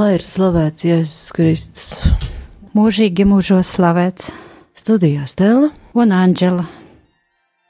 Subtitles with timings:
[0.00, 1.88] Lai ir slavēts Jēzus Kristus.
[2.72, 4.30] mūžīgi mūžos slavēts,
[4.72, 5.68] Studijā Stela.
[5.92, 6.64] un Anģela.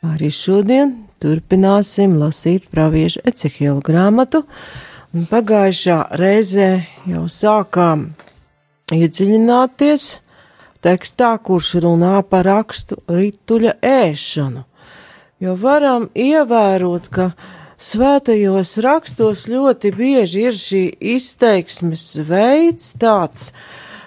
[0.06, 4.44] Arī šodien turpināsim lasīt praviešu Ecehiela grāmatu.
[5.10, 8.12] Un pagājušā reizē jau sākām
[8.94, 10.20] iedziļināties
[10.86, 14.62] tekstā, kurš runā par rakstu rituļa ēšanu.
[15.40, 17.32] Jo varam ievērot, ka
[17.80, 20.82] svētajos rakstos ļoti bieži ir šī
[21.16, 23.50] izteiksmes veids tāds,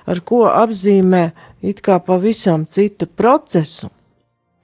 [0.06, 1.32] ar ko apzīmē
[1.64, 3.90] it kā pavisam citu procesu,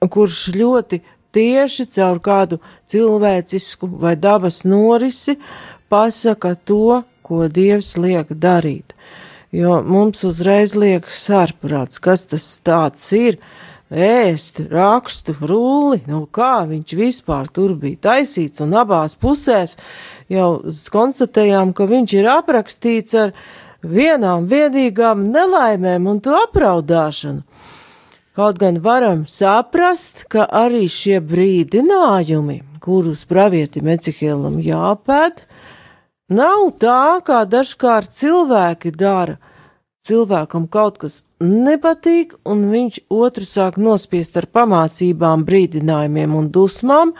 [0.00, 1.00] kurš ļoti
[1.34, 5.36] tieši caur kādu cilvēcisku vai dabas norisi
[5.90, 8.94] pasaka to, ko Dievs liek darīt.
[9.50, 13.40] Jo mums uzreiz liekas ārprāts, kas tas tāds ir,
[13.90, 19.76] ēst rakstu rulli, nu kā viņš vispār tur bija taisīts, un abās pusēs
[20.30, 20.62] jau
[20.94, 23.34] konstatējām, ka viņš ir aprakstīts ar
[23.82, 27.42] vienām viedīgām nelaimēm un to apraudāšanu.
[28.38, 35.42] Kaut gan varam saprast, ka arī šie brīdinājumi, kurus pravietim Ecihielam jāpēd,
[36.30, 39.40] nav tā, kā dažkārt cilvēki dara.
[40.00, 47.12] Cilvēkam kaut kas nepatīk, un viņš otru sāk nospiest ar pamācībām, brīdinājumiem un dusmām.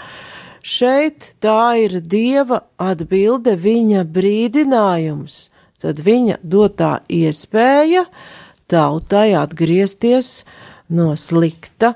[0.64, 5.50] Šeit tā ir dieva atbilde, viņa brīdinājums,
[5.80, 8.06] tad viņa dotā iespēja
[8.70, 10.44] tautai atgriezties
[10.88, 11.94] no slikta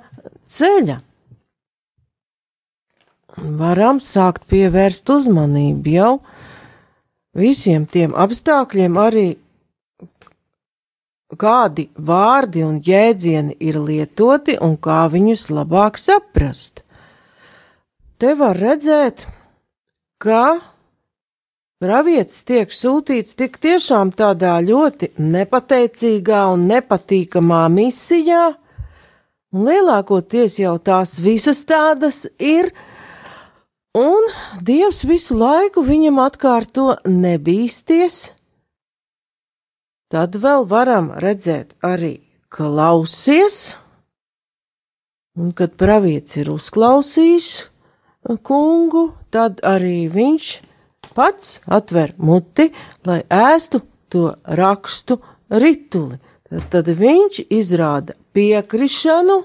[0.49, 0.99] ceļa.
[3.35, 6.13] Varam sākt pievērst uzmanību jau
[7.35, 9.27] visiem tiem apstākļiem, arī
[11.39, 16.83] kādi vārdi un jēdzieni ir lietoti un kā viņus labāk saprast.
[18.19, 19.27] Te var redzēt,
[20.23, 20.61] ka
[21.83, 28.47] pravietis tiek sūtīts tik tiešām tādā ļoti nepateicīgā un nepatīkamā misijā,
[29.53, 32.71] un lielākoties jau tās visas tādas ir,
[33.99, 34.31] un
[34.65, 38.23] Dievs visu laiku viņam atkārto nebīsties.
[40.15, 42.21] Tad vēl varam redzēt arī
[42.55, 43.75] klausies,
[45.35, 47.49] un kad pravietis ir uzklausījis
[48.47, 50.51] kungu, tad arī viņš
[51.19, 52.71] pats atver muti,
[53.07, 55.19] lai ēstu to rakstu
[55.51, 56.21] rituli.
[56.47, 59.41] Tad, tad viņš izrāda piekrišanu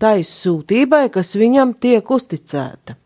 [0.00, 2.96] tai sūtībai, kas viņam tiek uzticēta.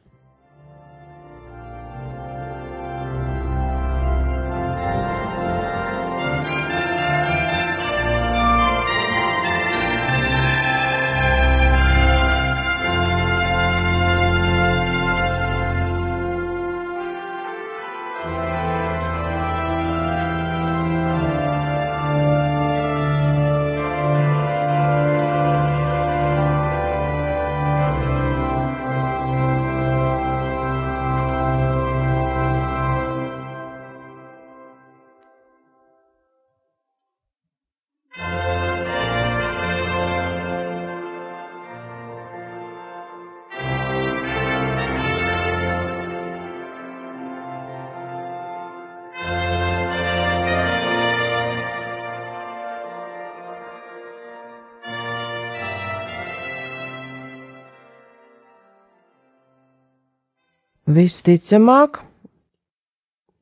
[60.95, 62.03] Visticamāk,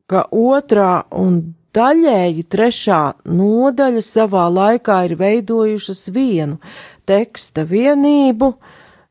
[0.08, 1.40] ka otrā un
[1.76, 6.60] daļēji trešā nodaļa savā laikā ir veidojušas vienu
[7.08, 8.52] teksta vienību,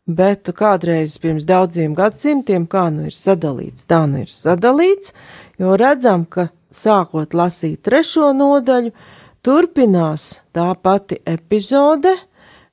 [0.07, 5.13] bet kādreiz pirms daudziem gadsimtiem, kā nu ir sadalīts, tā nu ir sadalīts,
[5.61, 8.93] jo redzam, ka sākot lasīt trešo nodaļu,
[9.45, 12.15] turpinās tā pati epizode,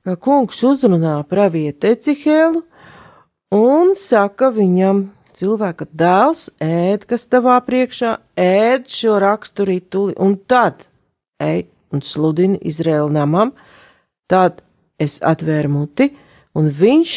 [0.05, 2.63] ka kungs uzrunā pravieti Ecihēlu
[3.57, 5.07] un saka viņam,
[5.39, 10.85] cilvēka dēls ēd, kas tavā priekšā, ēd šo rakstu rituli, un tad
[11.39, 13.53] ej un sludini Izraēlu namam,
[14.29, 14.61] tad
[14.99, 16.11] es atvēru muti,
[16.53, 17.15] un viņš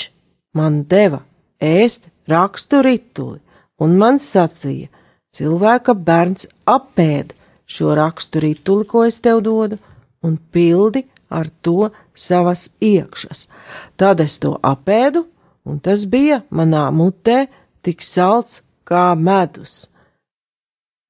[0.56, 1.22] man deva
[1.62, 3.40] ēst rakstu rituli,
[3.82, 4.88] un man sacīja,
[5.34, 7.34] cilvēka bērns apēd
[7.66, 9.78] šo rakstu rituli, ko es tev dodu,
[10.22, 13.48] un pildi ar to savas iekšas.
[13.96, 15.24] Tad es to apēdu,
[15.66, 17.46] un tas bija manā mutē
[17.82, 19.88] tik salds kā medus.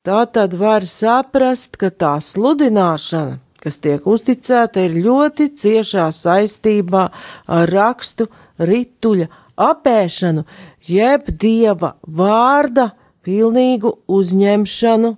[0.03, 7.05] Tā tad var saprast, ka tā sludināšana, kas tiek uzticēta, ir ļoti ciešā saistībā
[7.47, 8.27] ar rakstu
[8.59, 9.29] rituļa
[9.63, 10.43] apēšanu,
[10.89, 12.91] jeb dieva vārda
[13.23, 15.13] pilnīgu uzņemšanu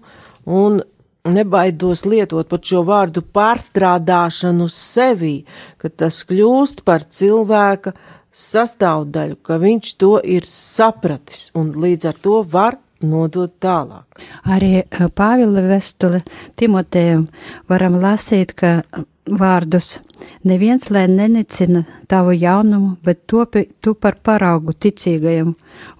[0.60, 0.82] un
[1.24, 5.36] nebaidos lietot pat šo vārdu pārstrādāšanu sevī,
[5.80, 7.94] ka tas kļūst par cilvēka
[8.34, 14.20] sastāvdaļu, ka viņš to ir sapratis un līdz ar to var nodot tālāk.
[14.48, 16.22] Arī eh, Pāvila vestule
[16.58, 17.28] Timotejam
[17.70, 18.80] varam lasīt, ka
[19.24, 19.98] vārdus
[20.44, 25.54] neviens, lai nenicina tavu jaunumu, bet topi tu par paraugu ticīgajam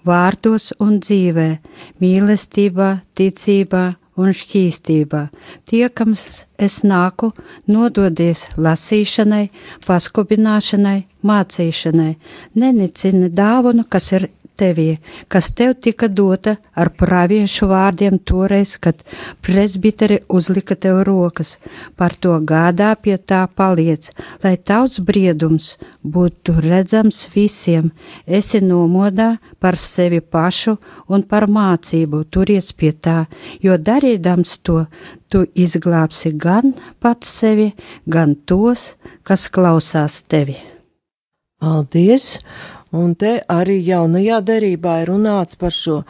[0.05, 1.49] vārdos un dzīvē,
[2.01, 3.85] mīlestībā, ticībā
[4.19, 5.25] un šķīstībā.
[5.69, 7.31] Tiekams es nāku,
[7.67, 9.49] nododies lasīšanai,
[9.85, 12.13] paskubināšanai, mācīšanai,
[12.55, 14.29] nenicini dāvanu, kas ir
[14.59, 14.97] tevī,
[15.27, 19.03] kas tev tika dota ar praviešu vārdiem toreiz, kad
[19.45, 21.55] presbiteri uzlika tev rokas.
[21.95, 24.09] Par to gādā pie tā paliec,
[24.43, 27.91] lai tavs briedums būtu redzams visiem.
[28.25, 30.77] Esi nomodā par sevi pašu
[31.07, 33.25] un par mācību, turies pie tā,
[33.61, 34.85] jo darīdams to,
[35.29, 36.73] tu izglābsi gan
[37.03, 37.73] pats sevi,
[38.05, 38.93] gan tos,
[39.23, 40.57] kas klausās tevi.
[41.59, 42.35] Paldies!
[42.95, 46.01] Un te arī jaunajā derībā ir runāts par šo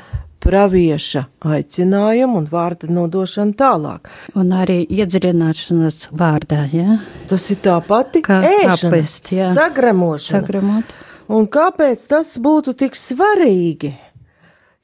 [0.46, 1.24] pravieša
[1.56, 4.10] aicinājumu un vārda nodošanu tālāk.
[4.38, 7.00] Un arī iedziļināšanas vārdā, ja?
[7.30, 9.50] Tas ir tā pati Kā ēšana, apēst, jā.
[9.56, 10.44] sagramošana.
[10.44, 10.94] Sagramot.
[11.34, 13.96] Un kāpēc tas būtu tik svarīgi?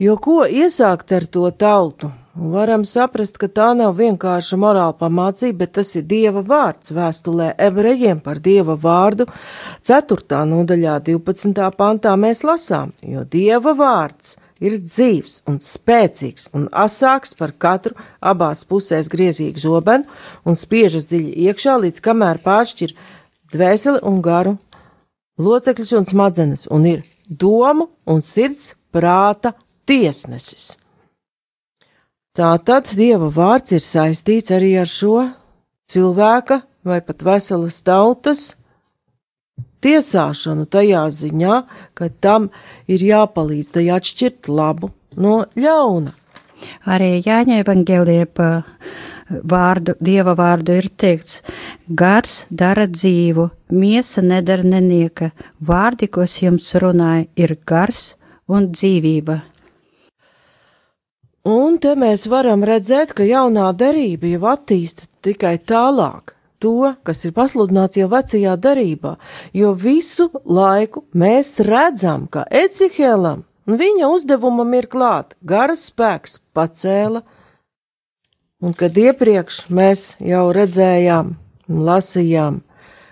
[0.02, 2.10] Jo ko iesākt ar to tautu?
[2.32, 8.22] Varam saprast, ka tā nav vienkārša morāla pamācība, bet tas ir Dieva vārds vēstulē ebrejiem
[8.24, 9.26] par Dieva vārdu.
[9.84, 10.40] 4.
[10.48, 11.66] nodaļā 12.
[11.76, 18.64] pantā mēs lasām, jo Dieva vārds ir dzīves un spēcīgs un asāks par katru abās
[18.64, 20.08] pusēs griezīgu zobenu
[20.48, 22.96] un spiežas dziļi iekšā, līdz kamēr pāršķir
[23.52, 24.56] dvēseli un garu,
[25.36, 29.52] locekļus un smadzenes, un ir domu un sirds prāta
[29.84, 30.78] tiesnesis.
[32.32, 35.26] Tātad Dieva vārds ir saistīts arī ar šo
[35.92, 38.44] cilvēka vai pat veselas tautas
[39.84, 41.58] tiesāšanu tajā ziņā,
[41.92, 42.48] ka tam
[42.88, 46.16] ir jāpalīdz tai atšķirt labu no ļauna.
[46.88, 48.50] Arī Jāņa evaņģēlie pa
[49.28, 51.42] vārdu, dieva vārdu ir teikts,
[51.88, 58.14] gars dara dzīvu, miesa nedara nenieka, vārdi, ko es jums runāju, ir gars
[58.48, 59.42] un dzīvība.
[61.48, 67.34] Un te mēs varam redzēt, ka jaunā derība jau attīsta tikai tālāk to, kas ir
[67.34, 69.16] pasludināts jau vecajā derībā,
[69.58, 75.36] jo visu laiku mēs redzam, ka Ecihēlam un viņa uzdevumam ir klāt.
[75.42, 77.24] Garas spēks pacēla,
[78.62, 81.36] un kad iepriekš mēs jau redzējām
[81.72, 82.62] un lasījām,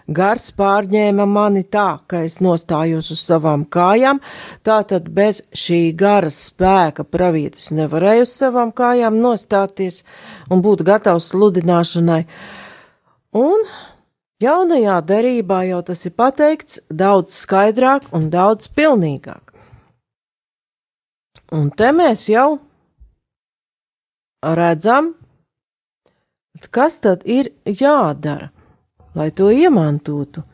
[0.10, 4.18] Gars pārņēma mani tā, ka es nostājos uz savām kājām,
[4.66, 10.02] tātad bez šī gara spēka pravietis nevarēja uz savām kājām nostāties
[10.50, 12.24] un būt gatavs sludināšanai.
[13.38, 13.70] Un
[14.42, 19.54] jaunajā derībā jau tas ir pateikts daudz skaidrāk un daudz pilnīgāk.
[21.54, 22.60] Un te mēs jau
[24.42, 25.14] redzam,
[26.74, 28.50] kas tad ir jādara
[29.20, 30.46] lai to iemantotu.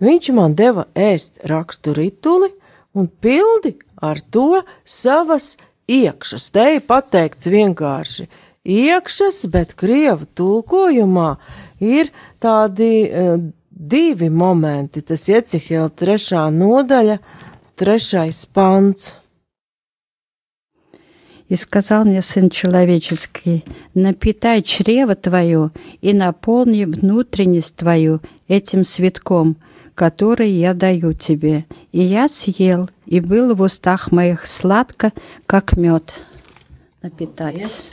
[0.00, 2.50] Viņš man deva ēst rakstu rituli
[2.96, 5.56] un pildi ar to savas
[5.90, 6.50] iekšas.
[6.54, 8.28] Te ir pateikts vienkārši
[8.68, 11.30] iekšas, bet krievu tulkojumā
[11.82, 12.12] ir
[12.42, 13.38] tādi uh,
[13.68, 15.02] divi momenti.
[15.02, 17.18] Tas iecihēl trešā nodaļa,
[17.78, 19.14] trešais pants
[21.48, 23.64] и сказал мне Сын Человеческий,
[23.94, 29.56] напитай чрево твое и наполни внутренность твою этим цветком,
[29.94, 31.64] который я даю тебе.
[31.92, 35.12] И я съел, и был в устах моих сладко,
[35.46, 36.14] как мед.
[37.02, 37.92] Напитать.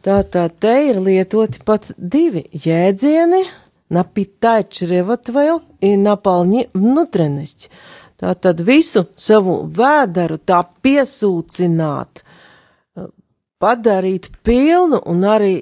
[0.00, 3.42] Tātad te ir lietoti pat divi jēdzieni-
[3.96, 7.68] napitai čreva tvoju un napaļņi внутренность.
[8.20, 12.20] Tātad visu savu vēderu tā piesūcināt,
[13.60, 15.54] padarīt pilnu un arī,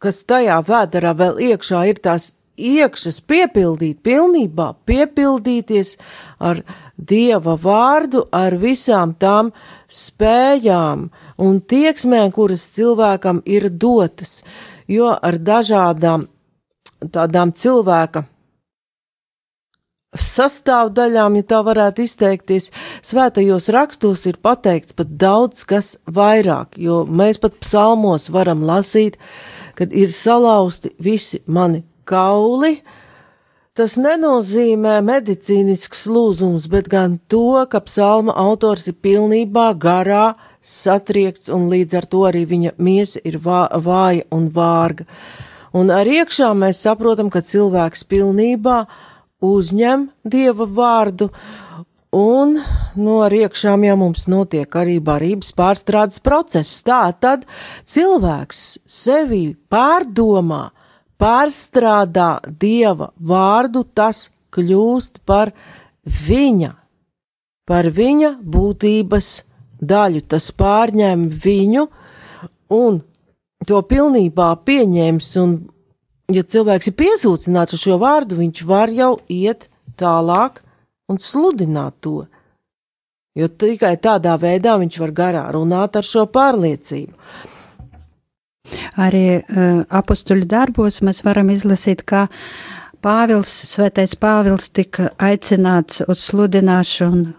[0.00, 5.96] kas tajā vēderā vēl iekšā ir tās iekšas piepildīt pilnībā, piepildīties
[6.40, 6.62] ar
[6.96, 9.50] Dieva vārdu, ar visām tām
[9.92, 11.10] spējām
[11.44, 14.40] un tieksmēm, kuras cilvēkam ir dotas,
[14.88, 16.24] jo ar dažādām
[17.12, 18.24] tādām cilvēka
[20.20, 22.70] sastāvdaļām, ja tā varētu izteikties,
[23.06, 29.18] svētajos rakstos ir pateikts pat daudz kas vairāk, jo mēs pat psalmos varam lasīt,
[29.76, 32.80] kad ir salauzti visi mani kauli.
[33.76, 40.30] Tas nenozīmē medicīnisks lūzums, bet gan to, ka psalma autors ir pilnībā garā
[40.64, 45.04] satriekts un līdz ar to arī viņa miesa ir vā, vāja un vārga.
[45.76, 48.78] Un ar iekšā mēs saprotam, ka cilvēks pilnībā
[49.44, 51.30] uzņem dieva vārdu,
[52.16, 52.56] un
[52.96, 56.80] no ar iekšām jau mums notiek arī barības pārstrādes process.
[56.86, 57.44] Tā tad
[57.84, 60.70] cilvēks sevi pārdomā,
[61.20, 65.52] pārstrādā dieva vārdu, tas kļūst par
[66.06, 66.72] viņa,
[67.68, 69.30] par viņa būtības
[69.82, 71.86] daļu, tas pārņem viņu
[72.72, 73.00] un
[73.66, 75.56] to pilnībā pieņēmis, un,
[76.32, 79.68] ja cilvēks ir piesūcināts ar šo vārdu, viņš var jau iet
[79.98, 80.62] tālāk
[81.10, 82.26] un sludināt to.
[83.36, 87.12] Jo tikai tādā veidā viņš var garā runāt ar šo pārliecību.
[88.98, 92.26] Arī uh, apakstuļu darbos mēs varam izlasīt, kā
[93.04, 97.36] Pāvils, Svētais Pāvils tika aicināts uz sludināšanu,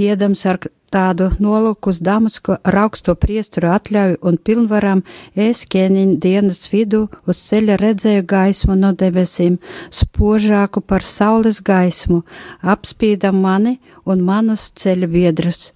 [0.00, 0.58] iedams ar
[0.90, 5.02] tādu nolūku uz Damasku ar augsto priesturu atļauju un pilnvaram
[5.34, 9.58] es ķēniņu dienas vidu uz ceļa redzēju gaismu no debesīm,
[9.90, 12.22] spožāku par saules gaismu,
[12.62, 15.70] apspīdam mani un manus ceļa biedrus.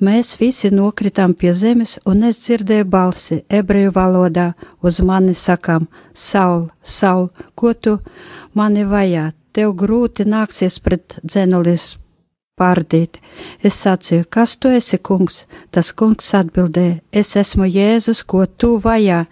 [0.00, 4.52] Mēs visi nokritām pie zemes un es dzirdēju balsi ebreju valodā
[4.82, 7.98] uz mani sakām, Saul, Saul, ko tu
[8.54, 9.32] mani vajā?
[9.54, 11.92] Tev grūti nāksies pret dzenulis
[12.58, 13.20] pārdīt.
[13.62, 15.44] Es sacīju, kas tu esi, kungs?
[15.74, 19.24] Tas kungs atbildēja, es esmu Jēzus, ko tu vajā,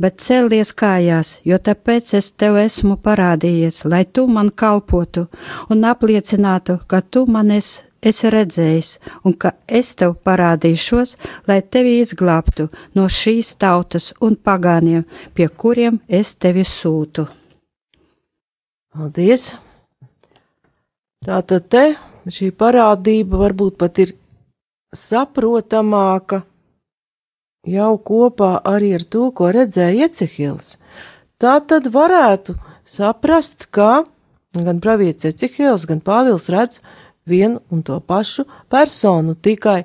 [0.00, 5.26] bet celies kājās, jo tāpēc es tev esmu parādījies, lai tu man kalpotu
[5.70, 8.90] un apliecinātu, ka tu man esi esi redzējis,
[9.26, 11.16] un ka es tev parādīšos,
[11.48, 17.26] lai tevi izglābtu no šīs tautas un pagāniem, pie kuriem es tevi sūtu.
[18.94, 19.54] Paldies!
[21.26, 21.84] Tātad te
[22.26, 24.12] šī parādība varbūt pat ir
[24.96, 26.42] saprotamāka
[27.66, 30.76] jau kopā arī ar to, ko redzēja Ecehils.
[31.42, 32.56] Tā tad varētu
[32.86, 34.04] saprast, ka
[34.54, 36.80] gan pravietis Ecehils, gan Pāvils redz
[37.26, 39.84] vienu un to pašu personu, tikai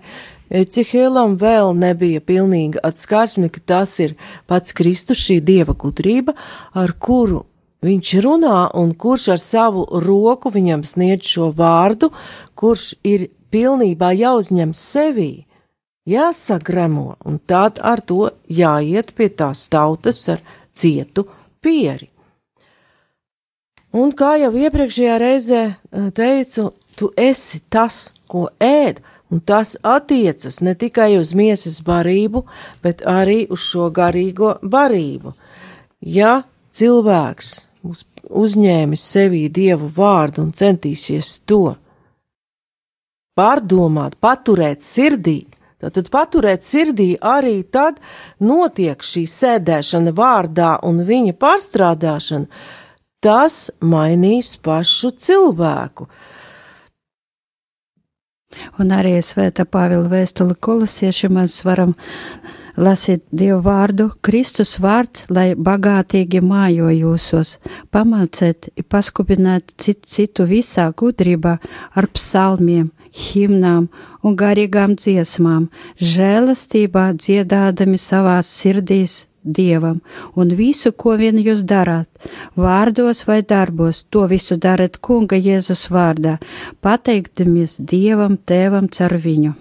[0.52, 4.18] Ecihelam vēl nebija pilnīga atskarsme, ka tas ir
[4.52, 6.36] pats Kristus, šī dieva gudrība,
[6.76, 7.46] ar kuru
[7.82, 12.12] Viņš runā, un kurš ar savu roku viņam sniedz šo vārdu,
[12.54, 15.48] kurš ir pilnībā jāuzņem sevī,
[16.06, 20.44] jāsagremo, un tad ar to jāiet pie tās tautas ar
[20.78, 21.26] cietu
[21.62, 22.12] pieri.
[23.98, 29.02] Un kā jau iepriekšējā reizē eh, teicu, tu esi tas, ko ēd,
[29.34, 32.46] un tas attiecas ne tikai uz miesas barību,
[32.86, 35.34] bet arī uz šo garīgo barību.
[36.00, 36.44] Ja
[36.78, 41.76] cilvēks būs uzņēmis sevī dievu vārdu un centīsies to
[43.38, 45.40] pārdomāt, paturēt sirdī,
[45.82, 47.98] tad paturēt sirdī arī tad
[48.44, 52.46] notiek šī sēdēšana vārdā un viņa pārstrādāšana,
[53.22, 56.10] tas mainīs pašu cilvēku.
[58.84, 61.96] Un arī Svētā Pāvila vēstuli kolosiešiem mēs varam
[62.82, 67.60] Lasiet Dievu vārdu, Kristus vārds, lai bagātīgi mājo jūsos,
[67.94, 71.60] pamāciet, paskubināt citu, citu visā gudrībā
[71.94, 73.86] ar psalmiem, himnām
[74.26, 75.70] un garīgām dziesmām,
[76.02, 80.04] žēlastībā dziedādami savās sirdīs Dievam,
[80.38, 82.10] un visu, ko vien jūs darāt,
[82.54, 86.40] vārdos vai darbos, to visu darat Kunga Jēzus vārdā,
[86.82, 89.58] pateikdamies Dievam, Tēvam caur viņu.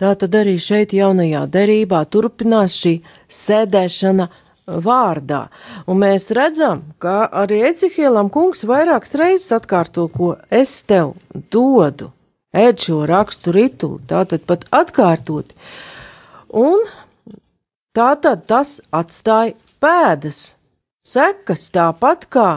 [0.00, 2.94] Tā tad arī šeit jaunajā derībā turpinās šī
[3.28, 4.30] sēdēšana
[4.86, 5.40] vārdā.
[5.90, 11.12] Un mēs redzam, ka arī Ecihielam kungs vairākas reizes atkārto, ko es tev
[11.52, 12.08] dodu.
[12.56, 15.54] Ēd šo rakstu rituli, tātad pat atkārtoti.
[16.56, 16.80] Un
[17.94, 19.54] tātad tas atstāja
[19.84, 20.56] pēdas,
[21.06, 22.48] sekas tāpat kā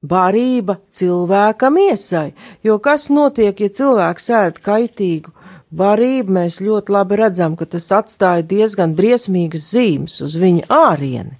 [0.00, 2.32] barība cilvēka miesai,
[2.64, 5.32] jo kas notiek, ja cilvēks ēd kaitīgu
[5.70, 11.36] barību, mēs ļoti labi redzam, ka tas atstāja diezgan briesmīgas zīmes uz viņa ārieni.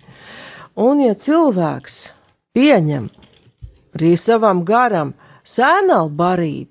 [0.81, 2.12] Un, ja cilvēks
[2.55, 3.09] pieņem
[3.97, 6.71] arī savam garam sēnālu barību,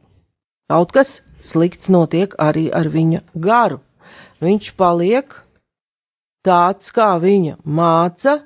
[0.70, 3.82] kaut kas slikts notiek arī ar viņa garu.
[4.40, 5.34] viņš paliek
[6.48, 8.40] tāds, kā viņa māca,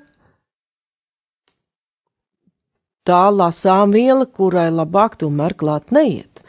[3.04, 6.42] tā lasām viela, kurai labāk tomēr klāt neiet.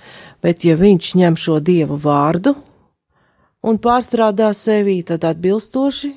[0.43, 2.55] Bet, ja viņš ņem šo dievu vārdu
[3.65, 6.11] un pārstrādā sevī, tad atbilstoši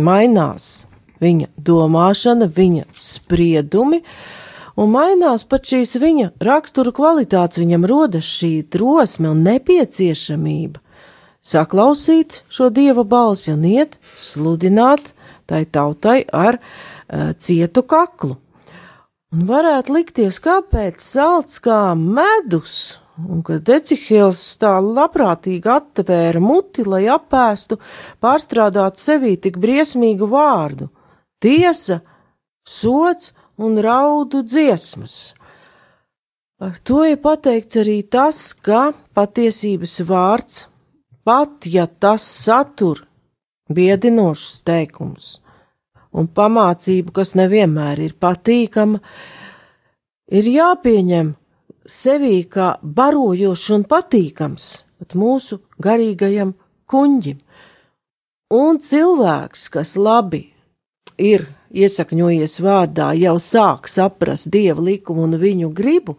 [0.00, 0.86] mainās
[1.20, 4.00] viņa domāšana, viņa spriedumi,
[4.80, 10.80] un mainās pat šīs viņa rakstura kvalitātes, viņam rodas šī drosme un nepieciešamība
[11.40, 15.12] saklausīt šo dieva balsi un iet sludināt
[15.48, 18.36] tai tautai ar uh, cietu kaklu.
[19.30, 27.04] Un varētu likties, kāpēc salds kā medus, un kad Decihils tā labprātīgi atvēra muti, lai
[27.14, 27.78] apēstu,
[28.18, 30.88] pārstrādāt sevī tik briesmīgu vārdu-
[31.44, 32.00] tiesa,
[32.66, 35.34] sots un raudu dziesmas.
[36.60, 40.66] Ar to ir pateikts arī tas, ka patiesības vārds,
[41.24, 43.06] pat ja tas satur
[43.70, 45.38] biedinošus teikumus,
[46.16, 49.00] un pamācību, kas nevienmēr ir patīkama,
[50.30, 51.34] ir jāpieņem
[51.90, 56.52] sevī kā barojošs un patīkams pat mūsu garīgajam
[56.90, 57.38] kuņģim.
[58.50, 60.42] Un cilvēks, kas labi
[61.16, 66.16] ir iesakņojies vārdā, jau sāk saprast dieva likumu un viņu gribu,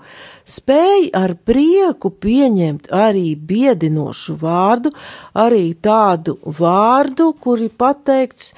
[0.47, 4.93] spēj ar prieku pieņemt arī biedinošu vārdu,
[5.35, 8.53] arī tādu vārdu, kuri pateikts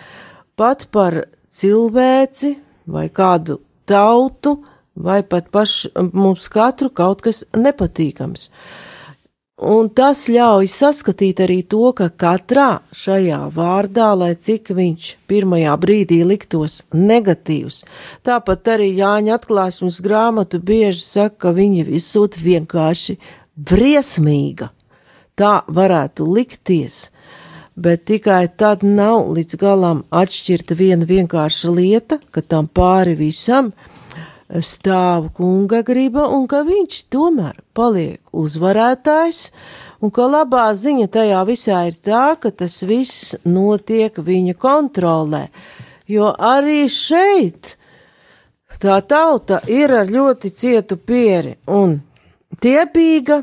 [0.60, 2.55] pat par cilvēci
[2.89, 4.57] vai kādu tautu,
[4.95, 8.50] vai pat pašu mums katru kaut kas nepatīkams.
[9.63, 16.24] Un tas ļauj saskatīt arī to, ka katrā šajā vārdā, lai cik viņš pirmajā brīdī
[16.25, 17.83] liktos negatīvs,
[18.25, 23.19] tāpat arī Jāņa atklāsmes grāmatu bieži saka, ka viņa visot vienkārši
[23.56, 24.71] briesmīga.
[25.38, 27.12] Tā varētu likties,
[27.75, 33.71] bet tikai tad nav līdz galam atšķirta viena vienkārša lieta, ka tam pāri visam
[34.62, 39.47] stāv kunga griba un ka viņš tomēr paliek uzvarētājs,
[40.03, 45.47] un ka labā ziņa tajā visā ir tā, ka tas viss notiek viņa kontrolē,
[46.05, 47.77] jo arī šeit
[48.83, 52.01] tā tauta ir ar ļoti cietu pieri un
[52.63, 53.39] tiepīga,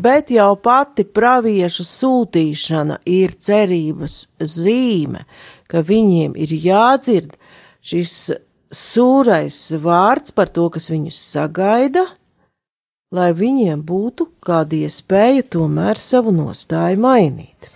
[0.00, 5.24] bet jau pati pravieša sūtīšana ir cerības zīme,
[5.70, 7.36] ka viņiem ir jādzird
[7.86, 8.14] šis
[8.72, 12.06] sūrais vārds par to, kas viņus sagaida,
[13.14, 17.70] lai viņiem būtu kāda iespēja tomēr savu nostāju mainīt.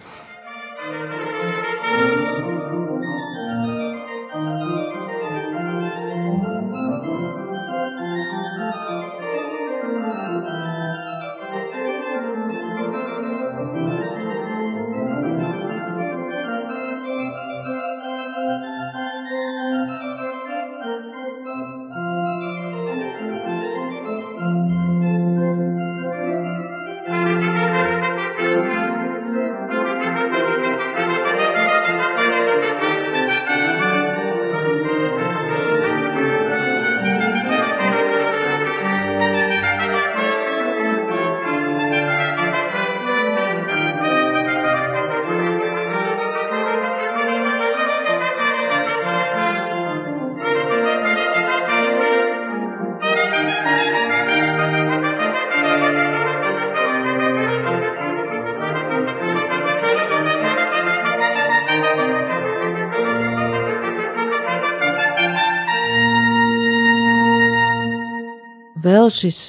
[69.13, 69.41] Šis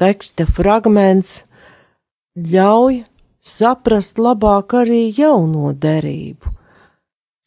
[0.00, 1.42] teksta fragments
[2.36, 3.02] ļauj
[3.42, 6.52] saprast labāk arī jauno derību.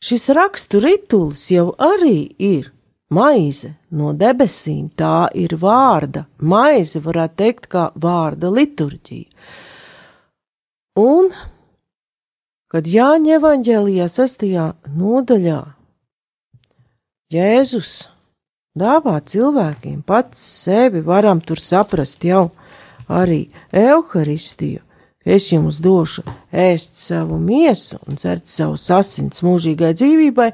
[0.05, 2.69] Šis rakstu rituls jau arī ir
[3.09, 9.31] maize no debesīm, tā ir vārda, maize varētu teikt kā vārda liturģija.
[10.99, 11.31] Un,
[12.71, 15.61] kad Jāņa evaņģēlijā sestajā nodaļā
[17.33, 18.05] Jēzus
[18.75, 22.49] dāvā cilvēkiem pats sevi, varam tur saprast jau
[23.07, 24.81] arī evaharistiju.
[25.25, 26.21] Es jums došu
[26.53, 30.51] ēst savu miesu un dzert savu asins mūžīgai dzīvībai.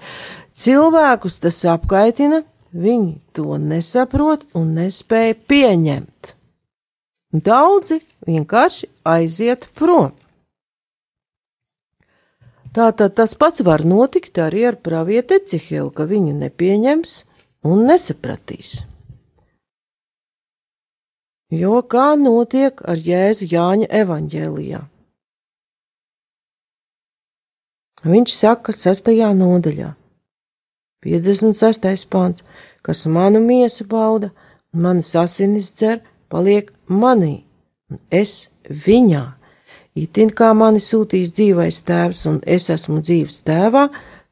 [0.56, 6.36] Cilvēkus tas apkaitina, viņi to nesaprot un nespēja pieņemt.
[7.32, 10.12] Daudzi vienkārši aiziet prom.
[12.72, 17.18] Tātad tas pats var notikt arī ar pravieti Ecihielu, ka viņu nepieņems
[17.68, 18.82] un nesapratīs.
[21.52, 24.86] Jo kā notiek ar Jēzu Jāņa evaņģēlijā?
[28.02, 29.12] Viņš saka 6.
[29.38, 29.92] nodaļā,
[31.06, 32.08] 56.
[32.10, 32.46] pāns,
[32.82, 34.32] kas manu miesu bauda,
[34.74, 36.00] manas asinis dzer,
[36.32, 37.44] paliek manī,
[37.92, 39.26] un es viņā.
[39.94, 43.90] Itin kā mani sūtīs dzīvais tēvs, un es esmu dzīves tēvā,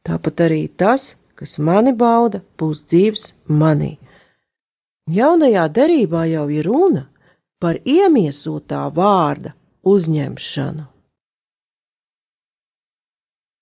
[0.08, 3.96] tāpat arī tas, kas mani bauda, būs dzīves manī.
[5.10, 7.06] Jaunajā derībā jau ir runa
[7.64, 9.56] par iemiesotā vārda
[9.88, 10.86] uzņemšanu.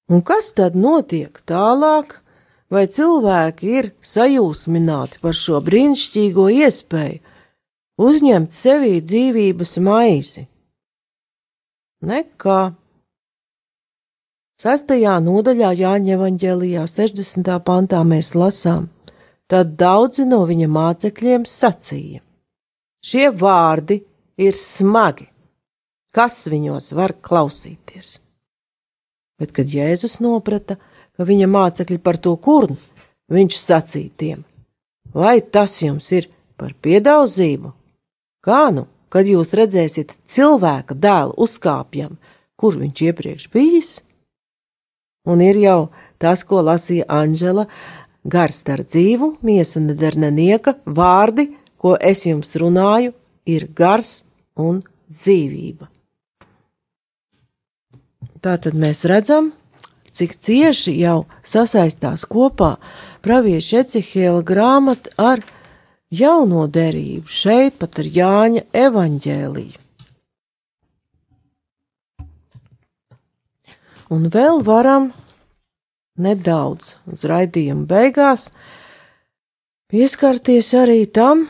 [0.08, 2.22] Un kas tad notiek tālāk,
[2.72, 7.24] vai cilvēki ir sajūsmināti par šo brīnišķīgo iespēju
[8.08, 10.48] uzņemt sevī dzīvības maizi?
[12.08, 12.60] Nekā.
[14.58, 17.50] Sestajā nodaļā Jāņa evaņģēlijā 60.
[17.62, 18.88] pantā mēs lasām,
[19.46, 22.24] tad daudzi no viņa mācekļiem sacīja:
[23.06, 24.00] Šie vārdi
[24.42, 25.28] ir smagi,
[26.10, 28.16] kas viņos var klausīties?
[29.38, 30.80] Bet, kad Jēzus noprata,
[31.14, 32.82] ka viņa mācekļi par to kurn,
[33.30, 34.42] viņš sacīja tiem:
[35.14, 37.76] Vai tas jums ir par piedauzību?
[38.42, 42.18] Kā nu, kad jūs redzēsiet cilvēka dēlu uzkāpjam,
[42.58, 43.96] kur viņš iepriekš bijis?
[45.28, 45.90] Un ir jau
[46.22, 47.68] tas, ko lasīja Anģela,
[48.24, 53.14] gars ar dzīvu, miesa neder nenieka, vārdi, ko es jums runāju,
[53.46, 54.22] ir gars
[54.56, 55.88] un dzīvība.
[58.42, 59.52] Tā tad mēs redzam,
[60.14, 62.76] cik cieši jau sasaistās kopā
[63.26, 65.44] pravieša Ecihēla grāmata ar
[66.14, 69.87] jauno derību, šeit pat ar Jāņa evaņģēliju.
[74.14, 75.12] Un vēl varam
[76.18, 78.50] nedaudz uz raidījuma beigās
[79.92, 81.46] pieskarties arī tam,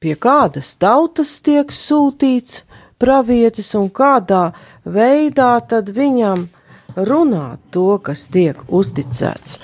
[0.00, 2.62] pie kādas tautas tiek sūtīts
[3.00, 4.50] pravietis un kādā
[4.84, 6.46] veidā tad viņam
[6.96, 9.60] runāt to, kas tiek uzticēts.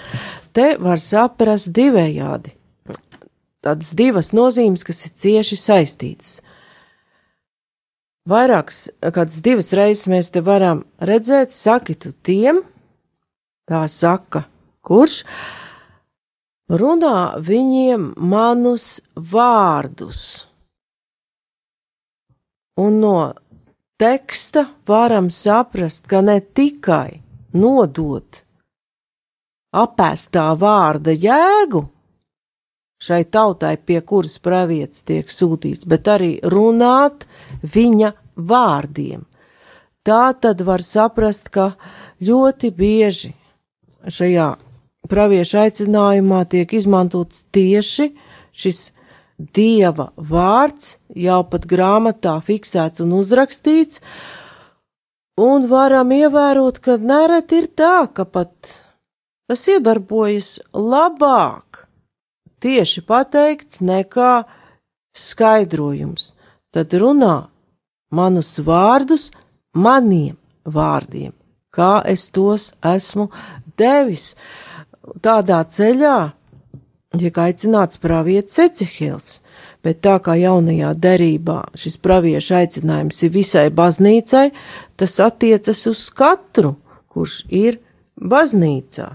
[0.52, 2.52] Te var saprast divējādi.
[3.62, 6.40] Tādas divas nozīmes, kas ir cieši saistītas.
[8.28, 12.60] Vairākas, kādas divas reizes mēs te varam redzēt, saki tu tiem,
[13.66, 14.44] tā saka,
[14.86, 15.24] kurš
[16.70, 20.46] runā viņiem manus vārdus.
[22.78, 23.16] Un no
[23.98, 27.18] teksta varam saprast, ka ne tikai
[27.58, 28.44] nodot
[29.72, 31.82] apēstā vārda jēgu
[33.02, 37.26] šai tautai, pie kuras pravietis tiek sūtīts, bet arī runāt
[37.62, 39.24] viņa vārdiem.
[40.06, 41.72] Tā tad var saprast, ka
[42.22, 43.32] ļoti bieži
[44.06, 44.48] šajā
[45.10, 48.12] pravieša aicinājumā tiek izmantots tieši
[48.52, 48.90] šis
[49.56, 54.00] dieva vārds, jau pat grāmatā fiksēts un uzrakstīts,
[55.40, 58.76] un varam ievērot, ka nereti ir tā, ka pat
[59.50, 61.86] tas iedarbojas labāk
[62.62, 64.42] tieši pateikts nekā
[65.16, 66.32] skaidrojums.
[66.72, 67.36] Tad runā
[68.12, 69.30] manus vārdus
[69.74, 71.32] maniem vārdiem,
[71.74, 73.28] kā es tos esmu
[73.78, 74.32] devis.
[75.22, 76.16] Tādā ceļā
[77.18, 79.32] tiek aicināts pravietis Ecehils,
[79.84, 84.46] bet tā kā jaunajā derībā šis pravieša aicinājums ir visai baznīcai,
[84.96, 86.76] tas attiecas uz katru,
[87.12, 87.80] kurš ir
[88.16, 89.10] baznīcā.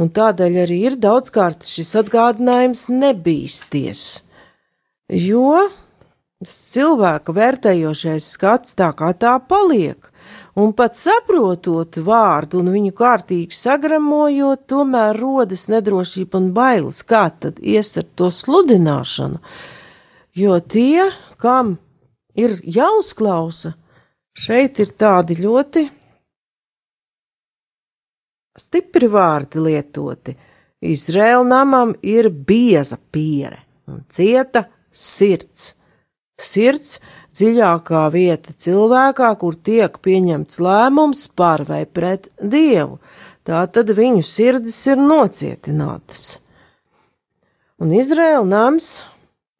[0.00, 4.04] Un tādēļ arī ir daudzkārt šis atgādinājums nebīsties,
[5.12, 5.66] jo
[6.40, 10.08] cilvēka vērtējošais skats tā kā tā paliek,
[10.56, 17.60] un pat saprotot vārdu un viņu kārtīgi sagramojot, tomēr rodas nedrošība un bailes, kā tad
[17.60, 19.40] ies ar to sludināšanu,
[20.40, 21.76] jo tie, kam
[22.40, 23.74] ir jāuzklausa,
[24.32, 25.90] šeit ir tādi ļoti
[28.58, 30.36] stipri vārdi lietoti.
[30.80, 33.60] Izrēla namam ir bieza piere
[33.90, 35.74] un cieta sirds.
[36.40, 37.00] Sirds
[37.36, 42.98] dziļākā vieta cilvēkā, kur tiek pieņemts lēmums par vai pret dievu,
[43.44, 46.38] tā tad viņu sirdis ir nocietinātas.
[47.80, 48.88] Un Izraēla nams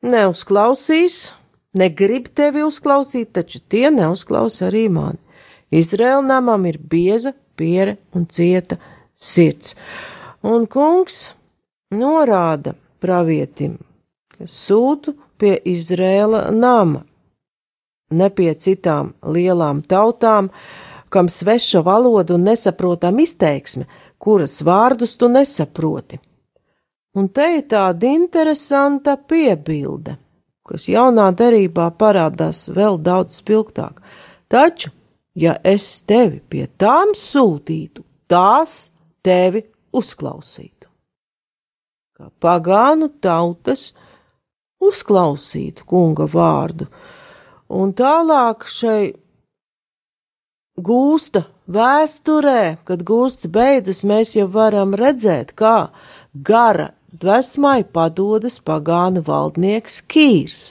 [0.04, 1.34] neuzklausīs,
[1.76, 5.20] negrib tevi uzklausīt, taču tie neuzklaus arī mani.
[5.70, 8.80] Izraēla namam ir bieza piere un cieta
[9.20, 9.76] sirds.
[10.42, 11.20] Un kungs
[11.92, 13.76] norāda pravietim,
[14.32, 17.02] ka sūtu pie Izrēla nama,
[18.10, 20.50] ne pie citām lielām tautām,
[21.10, 23.86] kam sveša valoda un nesaprotam izteiksme,
[24.18, 26.20] kuras vārdus tu nesaproti.
[27.18, 30.14] Un te ir tāda interesanta piebilde,
[30.62, 33.98] kas jaunā derībā parādās vēl daudz spilgtāk.
[34.50, 34.92] Taču
[35.34, 38.90] ja es tevi pie tām sūtītu, tās
[39.22, 40.88] tevi uzklausītu.
[42.16, 43.90] Kā pagānu tautas
[44.80, 46.88] uzklausītu kunga vārdu,
[47.68, 49.12] un tālāk šai
[50.80, 55.90] gūsta vēsturē, kad gūsts beidzas, mēs jau varam redzēt, kā
[56.34, 60.62] gara dvēsmai padodas pagānu valdnieks Kīrs.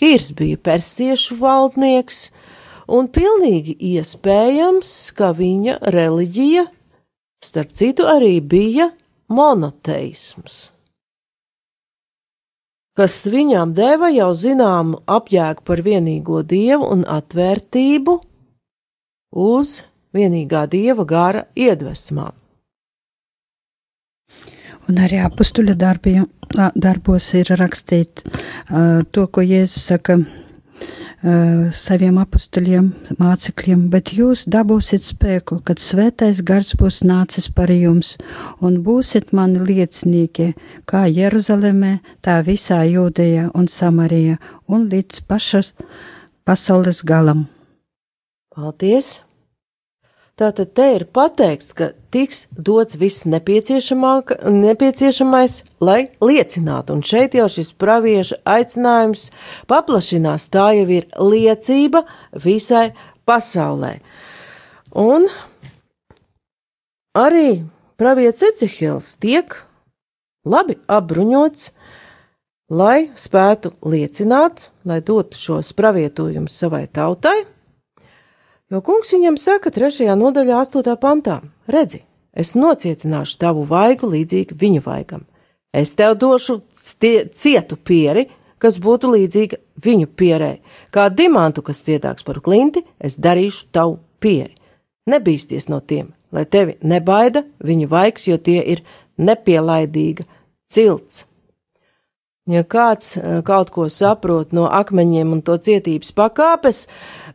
[0.00, 2.28] Kīrs bija persiešu valdnieks,
[2.88, 6.68] un pilnīgi iespējams, ka viņa reliģija,
[7.44, 8.92] starp citu, arī bija
[9.28, 10.74] monoteisms
[12.98, 18.16] kas viņām deva jau zināmu apjēgu par vienīgo dievu un atvērtību
[19.44, 19.80] uz
[20.14, 22.32] vienīgā dieva gara iedvesmām.
[24.84, 25.74] Un arī apstuļa
[26.76, 30.18] darbos ir rakstīt uh, to, ko Jēzus saka
[31.24, 38.14] saviem apstuļiem, mācekļiem, bet jūs dabūsiet spēku, kad svētais gars būs nācis par jums,
[38.60, 40.52] un būsiet mani liecinieki,
[40.84, 44.36] kā Jeruzalemē, tā visā Jūdejā un Samarijā,
[44.68, 45.72] un līdz pašas
[46.44, 47.46] pasaules galam.
[48.54, 49.22] Paldies!
[50.34, 57.74] Tātad te ir pateikts, ka tiks dots viss nepieciešamais, lai liecinātu, un šeit jau šis
[57.80, 59.30] pravieša aicinājums
[59.70, 62.04] paplašinās, tā jau ir liecība
[62.44, 62.92] visai
[63.26, 63.98] pasaulē.
[64.94, 65.26] Un
[67.18, 67.66] arī
[67.98, 69.58] pravietis Ecehils tiek
[70.46, 71.72] labi apbruņots,
[72.70, 77.53] lai spētu liecināt, lai dotu šos pravietojumus savai tautai
[78.72, 80.08] Jo kungs viņam saka, 3.
[80.16, 80.96] nodaļā, 8.
[81.00, 82.00] pantā: Redzi,
[82.32, 85.26] es nocietināšu tavu vaigu līdzīgi viņa vaigam.
[85.74, 88.28] Es tev došu cietu pieri,
[88.62, 90.52] kas būtu līdzīga viņu pierē.
[90.94, 94.54] Kā dimantu, kas cietāks par klinti, es darīšu tavu pieri.
[95.10, 98.80] Nebīsties no tiem, lai tevi nebaida viņu vaigs, jo tie ir
[99.20, 100.24] nepielaidīga
[100.72, 101.26] cilts.
[102.48, 106.86] Ja kāds eh, kaut ko saprot no akmeņiem un to cietības pakāpes,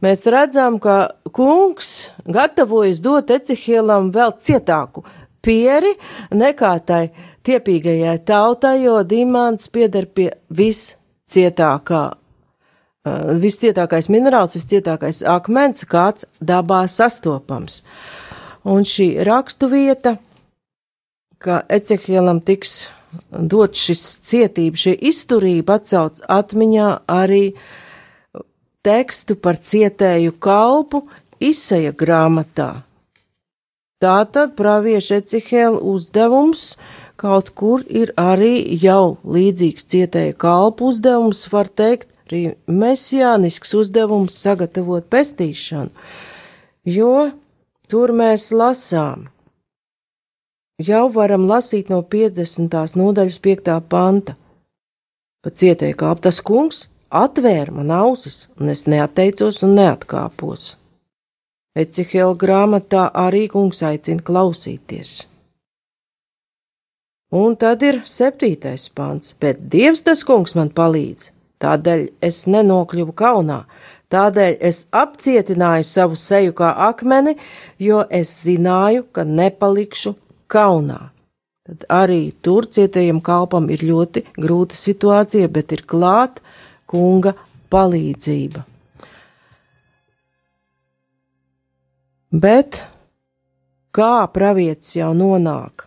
[0.01, 5.05] mēs redzam, ka kungs gatavojas dot Ecihielam vēl cietāku
[5.45, 5.95] pieri
[6.35, 7.03] nekā tai
[7.47, 12.03] tiepīgajai tautai, jo dimants pieder pie viscietākā,
[13.05, 17.81] eh, viscietākais minerāls, viscietākais akmens, kāds dabā sastopams.
[18.65, 20.17] Un šī rakstu vieta,
[21.39, 22.89] ka Ecihielam tiks
[23.31, 27.53] dot šis cietība, šī izturība atcauc atmiņā arī
[28.85, 31.03] tekstu par cietēju kalpu
[31.39, 32.83] izsaja grāmatā.
[33.99, 36.77] Tātad pravieša Ecihēla uzdevums
[37.19, 45.09] kaut kur ir arī jau līdzīgs cietēja kalpu uzdevums, var teikt, arī mesijānisks uzdevums sagatavot
[45.11, 45.91] pestīšanu,
[46.87, 47.15] jo
[47.91, 49.27] tur mēs lasām
[50.79, 52.95] jau varam lasīt no 50.
[52.95, 53.75] nodaļas 5.
[53.89, 54.37] panta.
[55.43, 60.75] Cietēja kā tas kungs atvēra man ausis, un es neatteicos un neatkāpos.
[61.77, 65.27] Ecihela grāmatā arī kungs aicina klausīties.
[67.29, 71.29] Un tad ir septītais pants, bet Dievs tas kungs man palīdz,
[71.61, 73.59] tādēļ es nenokļuvu kaunā,
[74.09, 77.35] tādēļ es apcietināju savu seju kā akmeni,
[77.77, 80.15] jo es zināju, ka nepalikšu
[80.49, 81.11] kaunā.
[81.69, 86.41] Tad arī tur cietējam kalpam ir ļoti grūta situācija, bet ir klāt
[86.89, 87.35] kunga
[87.71, 88.65] palīdzība.
[92.29, 92.83] Bet
[93.95, 95.85] kā pravietis jau nonāk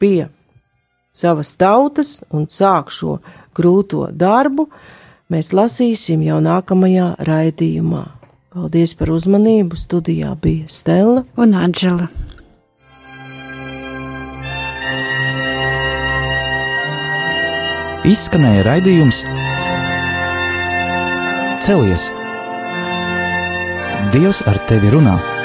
[0.00, 0.28] pie
[1.16, 3.18] savas tautas un sāk šo
[3.56, 4.68] grūto darbu,
[5.32, 8.04] mēs lasīsim jau nākamajā raidījumā.
[8.56, 9.76] Paldies par uzmanību!
[9.76, 12.08] Studijā bija Stela un Anģela.
[18.06, 19.24] izskanēja raidījums
[21.60, 22.10] Celies!
[24.12, 25.35] Dievs ar tevi runā!